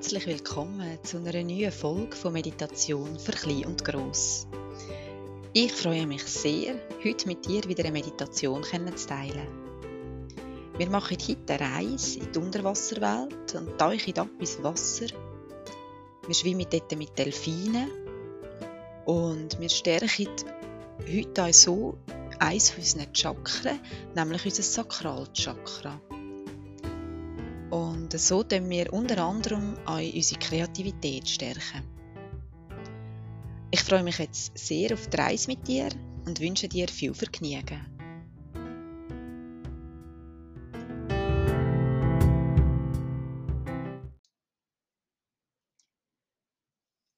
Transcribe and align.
Herzlich 0.00 0.28
willkommen 0.28 0.96
zu 1.02 1.16
einer 1.16 1.42
neuen 1.42 1.72
Folge 1.72 2.14
von 2.14 2.32
Meditation 2.32 3.18
für 3.18 3.32
Klein 3.32 3.66
und 3.66 3.84
Gross. 3.84 4.46
Ich 5.52 5.72
freue 5.72 6.06
mich 6.06 6.22
sehr, 6.22 6.76
heute 7.04 7.26
mit 7.26 7.44
dir 7.44 7.64
wieder 7.64 7.82
eine 7.82 7.92
Meditation 7.94 8.62
zu 8.62 9.06
teilen. 9.08 9.48
Wir 10.76 10.88
machen 10.88 11.16
heute 11.20 11.52
eine 11.52 11.74
Reise 11.74 12.20
in 12.20 12.30
die 12.30 12.38
Unterwasserwelt 12.38 13.56
und 13.56 13.76
tauchen 13.76 14.18
ab 14.18 14.28
ins 14.38 14.62
Wasser. 14.62 15.06
Wir 16.28 16.34
schwimmen 16.34 16.66
dort 16.70 16.96
mit 16.96 17.18
Delfinen 17.18 17.90
und 19.04 19.60
wir 19.60 19.68
stärken 19.68 20.28
heute 21.12 21.42
auch 21.42 21.52
so 21.52 21.98
eines 22.38 22.72
unserer 22.78 23.12
Chakren, 23.12 23.80
nämlich 24.14 24.44
unser 24.44 24.62
Sakralchakra. 24.62 26.00
Und 27.70 28.18
so 28.18 28.44
können 28.44 28.70
wir 28.70 28.92
unter 28.94 29.22
anderem 29.22 29.76
auch 29.84 29.98
unsere 29.98 30.40
Kreativität 30.40 31.28
stärken. 31.28 31.84
Ich 33.70 33.80
freue 33.80 34.02
mich 34.02 34.18
jetzt 34.18 34.56
sehr 34.56 34.94
auf 34.94 35.08
die 35.08 35.16
Reise 35.18 35.48
mit 35.48 35.68
dir 35.68 35.90
und 36.24 36.40
wünsche 36.40 36.68
dir 36.68 36.88
viel 36.88 37.12
Vergnügen. 37.12 37.86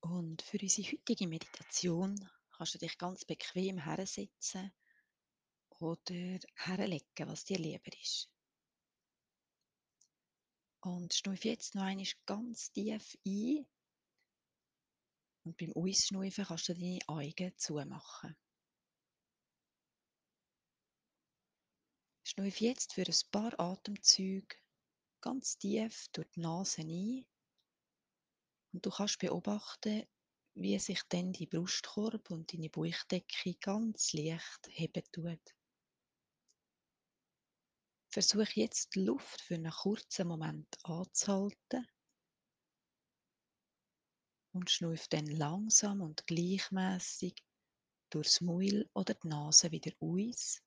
Und 0.01 0.42
für 0.42 0.59
unsere 0.60 0.88
heutige 0.88 1.28
Meditation 1.28 2.16
kannst 2.56 2.74
du 2.74 2.78
dich 2.78 2.98
ganz 2.98 3.24
bequem 3.24 3.78
hersetzen 3.78 4.73
oder 5.78 6.38
herlegen, 6.56 7.28
was 7.28 7.45
dir 7.45 7.59
lieber 7.59 7.92
ist. 8.02 8.28
Und 10.82 11.12
schnuff 11.12 11.45
jetzt 11.45 11.74
noch 11.74 11.82
einmal 11.82 12.06
ganz 12.24 12.73
tief 12.73 13.18
ein. 13.26 13.66
Und 15.45 15.56
beim 15.59 15.72
Ausschnaufen 15.74 16.45
kannst 16.45 16.68
du 16.68 16.74
deine 16.74 17.00
Augen 17.06 17.52
zumachen. 17.56 18.37
Schnuff 22.24 22.60
jetzt 22.60 22.95
für 22.95 23.02
ein 23.02 23.30
paar 23.30 23.59
Atemzüge 23.59 24.56
ganz 25.20 25.59
tief 25.59 26.09
durch 26.12 26.28
die 26.30 26.40
Nase 26.40 26.82
ein. 26.82 27.26
Und 28.72 28.87
du 28.87 28.90
kannst 28.90 29.18
beobachten, 29.18 30.06
wie 30.54 30.78
sich 30.78 31.02
dann 31.09 31.32
die 31.32 31.46
Brustkorb 31.46 32.30
und 32.30 32.52
deine 32.52 32.70
Bauchdecke 32.70 33.54
ganz 33.60 34.12
leicht 34.12 34.68
heben 34.68 35.02
tut. 35.12 35.54
Versuch 38.12 38.48
jetzt 38.54 38.94
die 38.94 39.04
Luft 39.04 39.40
für 39.40 39.54
einen 39.54 39.70
kurzen 39.70 40.26
Moment 40.26 40.76
anzuhalten 40.82 41.86
und 44.52 44.68
schnuff 44.68 45.06
dann 45.08 45.26
langsam 45.26 46.00
und 46.00 46.26
gleichmäßig 46.26 47.36
durchs 48.10 48.40
Maul 48.40 48.90
oder 48.94 49.14
die 49.14 49.28
Nase 49.28 49.70
wieder 49.70 49.92
aus. 50.00 50.60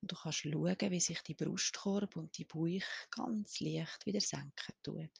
Und 0.00 0.12
du 0.12 0.16
kannst 0.16 0.38
schauen, 0.38 0.90
wie 0.90 1.00
sich 1.00 1.20
die 1.22 1.34
Brustkorb 1.34 2.16
und 2.16 2.38
die 2.38 2.46
Bauch 2.46 3.10
ganz 3.10 3.60
leicht 3.60 4.06
wieder 4.06 4.20
senken 4.20 4.74
tut. 4.82 5.10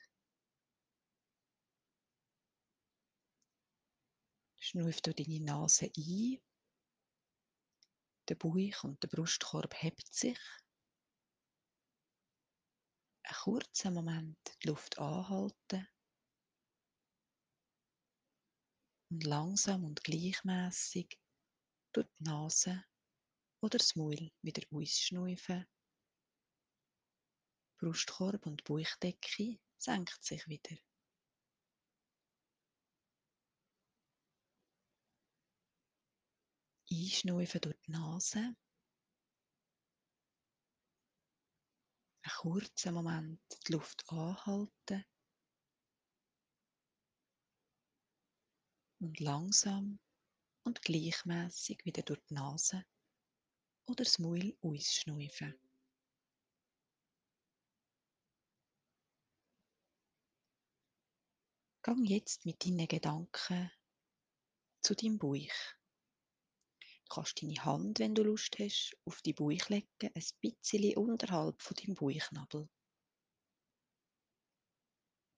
Schnuff 4.58 5.02
durch 5.02 5.16
deine 5.16 5.40
Nase 5.40 5.90
ein 5.94 6.38
der 8.30 8.36
Bauch 8.36 8.84
und 8.84 9.02
der 9.02 9.08
Brustkorb 9.08 9.74
hebt 9.82 10.14
sich. 10.14 10.38
Einen 13.24 13.36
kurzen 13.42 13.92
Moment 13.92 14.38
die 14.62 14.68
Luft 14.68 14.98
anhalten 14.98 15.88
und 19.10 19.24
langsam 19.24 19.84
und 19.84 20.04
gleichmäßig 20.04 21.18
durch 21.92 22.06
die 22.18 22.24
Nase 22.24 22.84
oder 23.60 23.78
das 23.78 23.96
Maul 23.96 24.30
wieder 24.42 24.62
ausschnaufen. 24.70 25.66
Brustkorb 27.78 28.46
und 28.46 28.62
Bauchdecke 28.62 29.58
senkt 29.76 30.22
sich 30.24 30.46
wieder. 30.46 30.76
Einschnaufen 37.00 37.60
durch 37.62 37.76
die 37.86 37.92
Nase. 37.92 38.38
Einen 42.22 42.36
kurzen 42.36 42.94
Moment 42.94 43.40
die 43.66 43.72
Luft 43.72 44.06
anhalten. 44.08 45.04
Und 48.98 49.18
langsam 49.18 49.98
und 50.64 50.82
gleichmäßig 50.82 51.86
wieder 51.86 52.02
durch 52.02 52.20
die 52.28 52.34
Nase 52.34 52.84
oder 53.86 54.04
das 54.04 54.18
Maul 54.18 54.54
ausschnaufen. 54.60 55.58
Gang 61.82 62.06
jetzt 62.06 62.44
mit 62.44 62.62
deinen 62.62 62.86
Gedanken 62.86 63.72
zu 64.82 64.94
deinem 64.94 65.18
Bauch. 65.18 65.79
Kannst 67.10 67.42
deine 67.42 67.64
Hand, 67.64 67.98
wenn 67.98 68.14
du 68.14 68.22
Lust 68.22 68.56
hast, 68.60 68.96
auf 69.04 69.20
die 69.22 69.32
Bauch 69.32 69.68
legen, 69.68 69.88
ein 70.00 70.24
bisschen 70.40 70.96
unterhalb 70.96 71.60
von 71.60 71.74
deinem 71.74 71.94
Bauchnabel. 71.94 72.68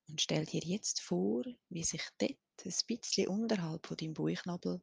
Und 0.09 0.21
stell 0.21 0.44
dir 0.44 0.60
jetzt 0.62 1.00
vor, 1.00 1.43
wie 1.71 1.83
sich 1.83 2.06
dort 2.19 2.37
ein 2.65 2.75
bisschen 2.87 3.28
unterhalb 3.28 3.87
von 3.87 3.97
deinem 3.97 4.12
Bauchnabel 4.12 4.83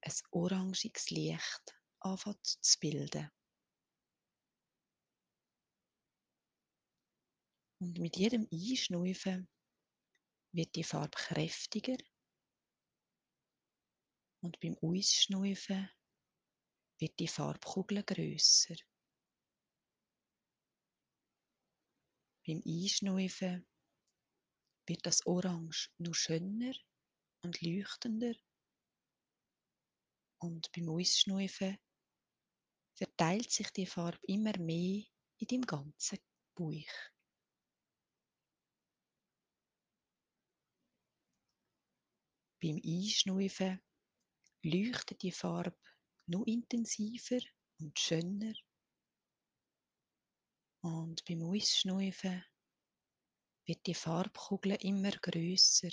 ein 0.00 0.12
orangiges 0.32 1.10
Licht 1.10 1.80
anfängt 2.00 2.44
zu 2.44 2.78
bilden. 2.80 3.30
Und 7.80 7.98
mit 8.00 8.16
jedem 8.16 8.48
Einschnaufen 8.52 9.48
wird 10.52 10.74
die 10.74 10.84
Farbe 10.84 11.16
kräftiger 11.16 11.96
und 14.42 14.58
beim 14.60 14.76
Ausschnaufen 14.82 15.88
wird 16.98 17.18
die 17.18 17.28
Farbkugel 17.28 18.02
grösser. 18.02 18.74
Beim 22.44 22.60
Einschnaufen 22.66 23.66
wird 24.86 25.06
das 25.06 25.24
Orange 25.26 25.90
noch 25.98 26.14
schöner 26.14 26.74
und 27.44 27.60
leuchtender 27.62 28.34
und 30.38 30.72
beim 30.72 30.88
Ausschnaufen 30.88 31.78
verteilt 32.94 33.50
sich 33.50 33.70
die 33.70 33.86
Farbe 33.86 34.18
immer 34.26 34.58
mehr 34.58 35.04
in 35.38 35.46
dem 35.46 35.62
ganzen 35.62 36.18
Bauch. 36.56 36.92
Beim 42.60 42.80
Einschnaufen 42.84 43.80
leuchtet 44.62 45.22
die 45.22 45.32
Farbe 45.32 45.76
noch 46.26 46.46
intensiver 46.46 47.40
und 47.78 47.98
schöner. 47.98 48.54
Und 50.82 51.24
beim 51.24 51.42
Ausschnaufen 51.42 52.44
wird 53.66 53.86
die 53.86 53.94
Farbkugel 53.94 54.72
immer 54.80 55.12
größer 55.12 55.90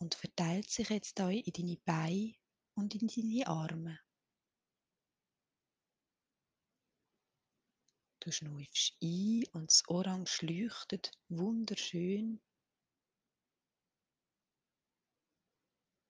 und 0.00 0.14
verteilt 0.14 0.70
sich 0.70 0.88
jetzt 0.90 1.20
auch 1.20 1.30
in 1.30 1.52
deine 1.52 1.76
Beine 1.84 2.34
und 2.74 2.94
in 2.94 3.08
deine 3.08 3.46
Arme. 3.46 4.00
Du 8.20 8.32
schnaufst 8.32 8.96
ein 9.02 9.44
und 9.52 9.70
das 9.70 9.86
Orange 9.86 10.46
leuchtet 10.46 11.10
wunderschön 11.28 12.40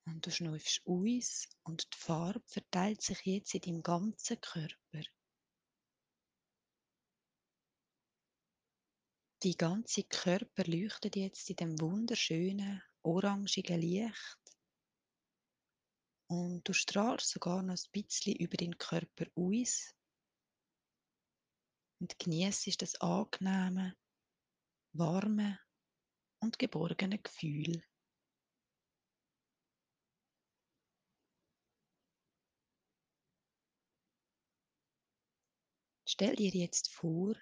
Und 0.06 0.26
du 0.26 0.30
schnaufst 0.30 0.82
aus 0.86 1.48
und 1.64 1.88
die 1.92 1.98
Farbe 1.98 2.42
verteilt 2.46 3.02
sich 3.02 3.20
jetzt 3.24 3.54
in 3.54 3.60
deinem 3.60 3.82
ganzen 3.82 4.40
Körper. 4.40 5.02
Die 9.42 9.56
ganze 9.56 10.04
Körper 10.04 10.64
leuchtet 10.64 11.16
jetzt 11.16 11.50
in 11.50 11.56
dem 11.56 11.80
wunderschönen 11.80 12.82
orangigen 13.02 13.80
Licht. 13.80 14.38
Und 16.30 16.66
du 16.66 16.72
strahlst 16.72 17.28
sogar 17.28 17.62
noch 17.62 17.74
ein 17.74 17.90
bisschen 17.92 18.36
über 18.36 18.56
den 18.56 18.76
Körper 18.78 19.26
aus 19.34 19.94
und 22.00 22.18
genießt 22.18 22.80
das 22.80 23.00
angenehme, 23.00 23.94
warme 24.94 25.60
und 26.40 26.58
geborgene 26.58 27.18
Gefühl. 27.18 27.82
Stell 36.06 36.36
dir 36.36 36.50
jetzt 36.50 36.90
vor, 36.90 37.34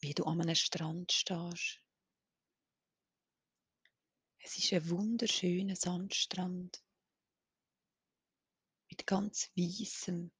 wie 0.00 0.12
du 0.12 0.24
an 0.24 0.40
einem 0.42 0.54
Strand 0.54 1.10
stehst. 1.10 1.80
Es 4.38 4.58
ist 4.58 4.72
ein 4.72 4.88
wunderschöner 4.90 5.74
Sandstrand 5.74 6.84
mit 8.90 9.06
ganz 9.06 9.50
weißem, 9.56 10.30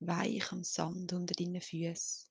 weichem 0.00 0.64
Sand 0.64 1.12
unter 1.12 1.34
deinen 1.34 1.60
Füßen. 1.60 2.30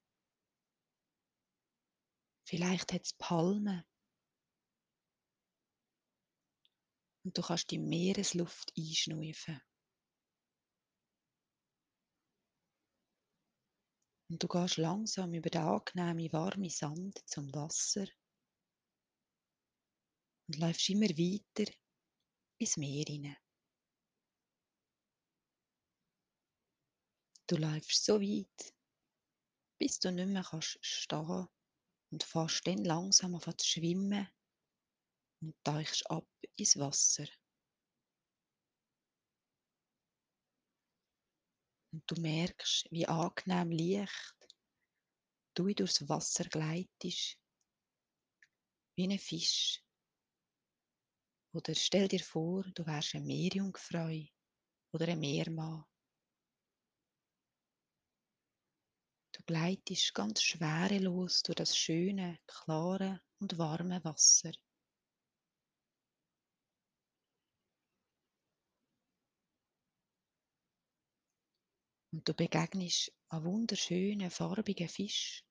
Vielleicht 2.45 2.93
hat 2.93 3.05
es 3.05 3.13
Palmen. 3.13 3.83
Und 7.23 7.37
du 7.37 7.41
kannst 7.41 7.71
die 7.71 7.79
Meeresluft 7.79 8.73
einschnaufen. 8.77 9.61
Und 14.33 14.41
du 14.41 14.47
gehst 14.47 14.77
langsam 14.77 15.31
über 15.35 15.51
den 15.51 15.61
angenehmen, 15.61 16.33
warmen 16.33 16.67
Sand 16.71 17.21
zum 17.29 17.53
Wasser 17.53 18.07
und 20.47 20.57
läufst 20.57 20.89
immer 20.89 21.07
weiter 21.07 21.71
ins 22.57 22.75
Meer 22.77 23.05
hinein. 23.05 23.37
Du 27.45 27.57
läufst 27.57 28.05
so 28.05 28.19
weit, 28.19 28.73
bis 29.77 29.99
du 29.99 30.11
nicht 30.11 30.29
mehr 30.29 30.43
kannst 30.43 30.83
stehen 30.83 31.47
und 32.09 32.23
fährst 32.23 32.65
dann 32.65 32.83
langsam 32.83 33.35
an 33.35 33.57
zu 33.59 33.67
schwimmen 33.67 34.27
und 35.41 35.55
tauchst 35.63 36.09
ab 36.09 36.27
ins 36.55 36.79
Wasser. 36.79 37.27
Und 41.93 42.03
du 42.07 42.19
merkst, 42.19 42.87
wie 42.89 43.07
angenehm 43.07 43.71
leicht 43.71 44.35
du 45.53 45.71
durchs 45.75 46.09
Wasser 46.09 46.45
gleitest, 46.45 47.37
wie 48.95 49.03
ein 49.03 49.19
Fisch. 49.19 49.79
Oder 51.53 51.75
stell 51.75 52.07
dir 52.07 52.19
vor, 52.19 52.63
du 52.73 52.83
wärst 52.87 53.13
eine 53.13 53.25
Meerjungfrau 53.25 54.09
oder 54.91 55.07
ein 55.07 55.19
Meermann. 55.19 55.85
Du 59.33 59.43
gleitest 59.45 60.15
ganz 60.15 60.41
schwerelos 60.41 61.43
durch 61.43 61.57
das 61.57 61.77
schöne, 61.77 62.39
klare 62.47 63.21
und 63.39 63.59
warme 63.59 64.03
Wasser. 64.03 64.51
Und 72.23 72.29
du 72.29 72.33
begegnest 72.35 73.11
einen 73.27 73.43
wunderschönen, 73.43 74.31
farbigen 74.31 74.87
Fisch. 74.87 75.43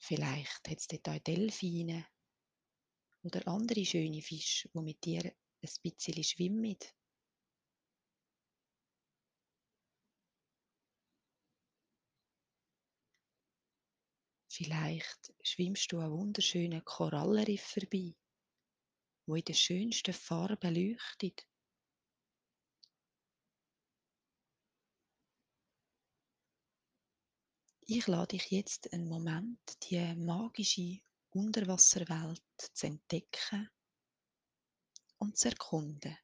Vielleicht 0.00 0.68
hat 0.68 0.78
es 0.78 0.88
dort 0.88 1.08
auch 1.08 1.20
Delfine 1.20 2.04
oder 3.22 3.46
andere 3.46 3.84
schöne 3.84 4.22
Fische, 4.22 4.68
die 4.74 4.80
mit 4.80 5.04
dir 5.04 5.22
ein 5.22 5.70
bisschen 5.84 6.24
schwimmen. 6.24 6.78
Vielleicht 14.48 15.32
schwimmst 15.44 15.92
du 15.92 16.00
an 16.00 16.10
wunderschönen 16.10 16.84
Korallenriff 16.84 17.62
vorbei, 17.62 18.16
wo 19.26 19.36
in 19.36 19.44
den 19.44 19.54
schönsten 19.54 20.12
Farben 20.12 20.74
leuchtet. 20.74 21.46
Ich 27.84 28.06
lade 28.06 28.36
dich 28.36 28.50
jetzt 28.52 28.92
einen 28.92 29.08
Moment, 29.08 29.58
die 29.82 30.14
magische 30.14 31.00
Unterwasserwelt 31.30 32.40
zu 32.74 32.86
entdecken 32.86 33.68
und 35.18 35.36
zu 35.36 35.48
erkunden. 35.48 36.16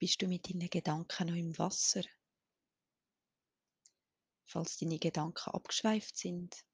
Bist 0.00 0.22
du 0.22 0.28
mit 0.28 0.48
deinen 0.48 0.70
Gedanken 0.70 1.26
noch 1.26 1.34
im 1.34 1.58
Wasser? 1.58 2.02
Falls 4.46 4.76
deine 4.78 5.00
Gedanken 5.00 5.50
abgeschweift 5.50 6.16
sind, 6.16 6.64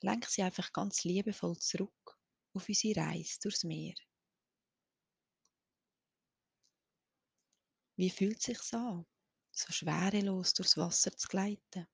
lenk 0.00 0.26
sie 0.26 0.42
einfach 0.42 0.72
ganz 0.72 1.02
liebevoll 1.02 1.58
zurück 1.58 2.18
auf 2.54 2.68
unsere 2.68 3.00
Reise 3.00 3.40
durchs 3.42 3.64
Meer. 3.64 3.94
Wie 7.96 8.10
fühlt 8.10 8.38
es 8.38 8.44
sich 8.44 8.74
an, 8.74 9.04
so 9.50 9.72
schwerelos 9.72 10.54
durchs 10.54 10.76
Wasser 10.76 11.16
zu 11.16 11.26
gleiten? 11.26 11.88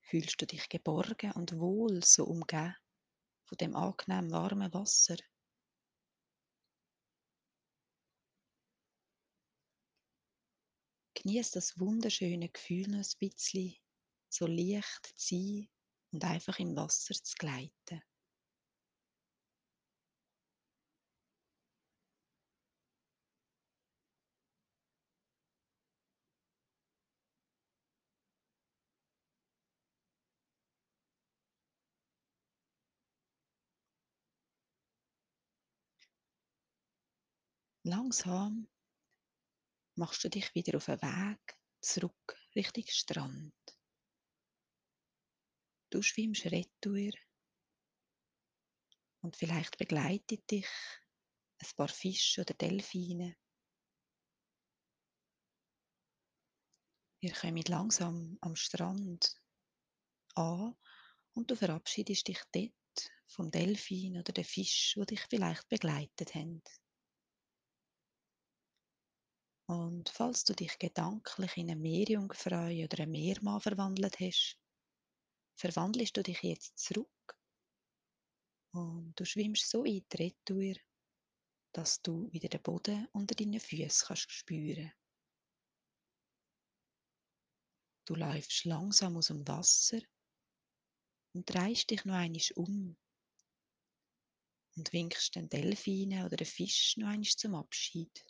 Fühlst 0.00 0.40
du 0.40 0.46
dich 0.46 0.70
geborgen 0.70 1.32
und 1.32 1.60
wohl 1.60 2.02
so 2.02 2.24
umgeben 2.24 2.74
von 3.44 3.58
dem 3.58 3.76
angenehm 3.76 4.32
warmen 4.32 4.72
Wasser? 4.72 5.16
Genieß 11.22 11.50
das 11.50 11.78
wunderschöne 11.78 12.48
Gefühl 12.48 12.88
noch 12.88 12.98
ein 13.04 13.18
bisschen, 13.18 13.74
so 14.30 14.46
leicht 14.46 15.12
zu 15.16 15.36
sein 15.36 15.68
und 16.12 16.24
einfach 16.24 16.58
im 16.58 16.74
Wasser 16.74 17.12
zu 17.12 17.34
gleiten. 17.38 18.02
Langsam 37.84 38.66
machst 40.00 40.24
du 40.24 40.30
dich 40.30 40.54
wieder 40.54 40.78
auf 40.78 40.86
den 40.86 41.02
Weg 41.02 41.58
zurück 41.82 42.34
Richtung 42.56 42.84
Strand. 42.88 43.52
Du 45.90 46.00
schwimmst 46.00 46.46
retour 46.46 47.10
und 49.22 49.36
vielleicht 49.36 49.76
begleitet 49.76 50.50
dich 50.50 50.66
ein 51.58 51.68
paar 51.76 51.88
Fische 51.88 52.40
oder 52.40 52.54
Delfine. 52.54 53.36
Ihr 57.22 57.34
kommt 57.34 57.68
langsam 57.68 58.38
am 58.40 58.56
Strand 58.56 59.38
an 60.34 60.74
und 61.34 61.50
du 61.50 61.56
verabschiedest 61.56 62.26
dich 62.26 62.40
dort 62.52 63.12
vom 63.26 63.50
Delfin 63.50 64.18
oder 64.18 64.32
dem 64.32 64.44
Fisch, 64.44 64.94
wo 64.96 65.04
dich 65.04 65.20
vielleicht 65.28 65.68
begleitet 65.68 66.34
haben. 66.34 66.62
Und 70.00 70.08
falls 70.08 70.44
du 70.44 70.54
dich 70.54 70.78
gedanklich 70.78 71.58
in 71.58 71.70
eine 71.70 71.78
Meerjungfrau 71.78 72.68
oder 72.68 73.00
einen 73.00 73.10
Meermann 73.10 73.60
verwandelt 73.60 74.18
hast, 74.18 74.56
verwandelst 75.56 76.16
du 76.16 76.22
dich 76.22 76.42
jetzt 76.42 76.78
zurück 76.78 77.38
und 78.72 79.12
du 79.20 79.26
schwimmst 79.26 79.68
so 79.68 79.84
weit 79.84 80.18
retour, 80.18 80.74
dass 81.72 82.00
du 82.00 82.32
wieder 82.32 82.48
den 82.48 82.62
Boden 82.62 83.08
unter 83.12 83.34
deinen 83.34 83.60
Füßen 83.60 84.06
kannst 84.06 84.32
spüren. 84.32 84.90
Du 88.06 88.14
läufst 88.14 88.64
langsam 88.64 89.18
aus 89.18 89.26
dem 89.26 89.46
Wasser 89.46 90.00
und 91.34 91.44
drehst 91.44 91.90
dich 91.90 92.06
noch 92.06 92.14
einmal 92.14 92.40
um 92.54 92.96
und 94.76 94.92
winkst 94.94 95.34
den 95.34 95.50
Delfinen 95.50 96.24
oder 96.24 96.38
den 96.38 96.46
Fisch 96.46 96.96
noch 96.96 97.08
einmal 97.08 97.28
zum 97.28 97.54
Abschied. 97.54 98.24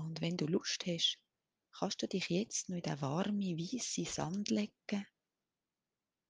Und 0.00 0.20
wenn 0.20 0.36
du 0.36 0.46
Lust 0.46 0.84
hast, 0.86 1.18
kannst 1.72 2.02
du 2.02 2.08
dich 2.08 2.28
jetzt 2.28 2.68
noch 2.68 2.76
in 2.76 2.82
den 2.82 3.00
warmen, 3.00 3.58
weißen 3.58 4.04
Sand 4.04 4.50
legen 4.50 5.06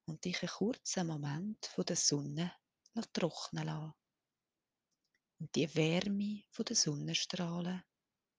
und 0.08 0.24
dich 0.24 0.40
einen 0.42 0.50
kurzen 0.50 1.06
Moment 1.06 1.66
von 1.66 1.84
der 1.84 1.96
Sonne 1.96 2.52
trocknen 3.12 3.66
lassen. 3.66 3.94
Und 5.38 5.54
die 5.54 5.74
Wärme 5.74 6.44
von 6.50 6.64
der 6.64 6.76
Sonnenstrahlen 6.76 7.82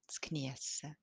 zu 0.07 0.19
genießen. 0.21 0.95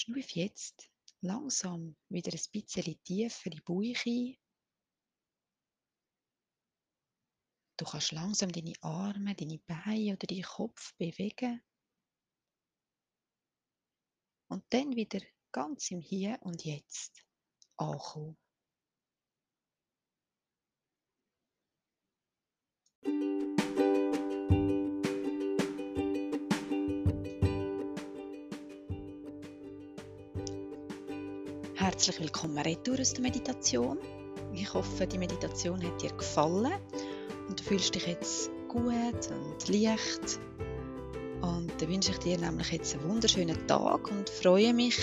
Schnuff 0.00 0.30
jetzt 0.30 0.90
langsam 1.20 1.94
wieder 2.08 2.32
ein 2.32 2.40
bisschen 2.52 3.04
tiefer 3.04 3.46
in 3.46 3.52
die 3.52 3.60
Bauch 3.60 4.06
ein. 4.06 4.36
Du 7.76 7.84
kannst 7.84 8.12
langsam 8.12 8.50
deine 8.50 8.72
Arme, 8.80 9.34
deine 9.34 9.58
Beine 9.58 10.14
oder 10.14 10.26
deinen 10.26 10.42
Kopf 10.42 10.94
bewegen. 10.96 11.62
Und 14.48 14.64
dann 14.70 14.96
wieder 14.96 15.20
ganz 15.52 15.90
im 15.90 16.00
Hier 16.00 16.38
und 16.42 16.64
Jetzt 16.64 17.22
ankommen. 17.76 18.38
Herzlich 32.00 32.20
willkommen 32.20 32.56
retour 32.56 32.98
aus 32.98 33.12
der 33.12 33.20
Meditation. 33.20 33.98
Ich 34.54 34.72
hoffe, 34.72 35.06
die 35.06 35.18
Meditation 35.18 35.84
hat 35.84 36.00
dir 36.00 36.10
gefallen 36.12 36.72
und 37.46 37.60
du 37.60 37.62
fühlst 37.62 37.94
dich 37.94 38.06
jetzt 38.06 38.50
gut 38.68 38.86
und 38.86 39.68
leicht. 39.68 40.40
Und 41.42 41.70
dann 41.78 41.88
wünsche 41.90 42.12
ich 42.12 42.18
dir 42.20 42.38
nämlich 42.38 42.72
jetzt 42.72 42.94
einen 42.94 43.06
wunderschönen 43.06 43.66
Tag 43.66 44.10
und 44.10 44.30
freue 44.30 44.72
mich 44.72 44.96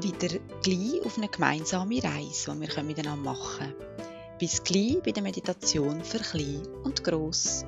wieder 0.00 0.38
gleich 0.62 1.04
auf 1.04 1.18
eine 1.18 1.26
gemeinsame 1.26 2.00
Reise, 2.00 2.54
die 2.54 2.76
wir 2.76 2.82
miteinander 2.84 3.32
machen 3.32 3.74
können. 3.74 4.38
Bis 4.38 4.62
gleich 4.62 5.02
bei 5.02 5.10
der 5.10 5.24
Meditation 5.24 6.04
für 6.04 6.18
Klein 6.18 6.62
und 6.84 7.02
Gross. 7.02 7.64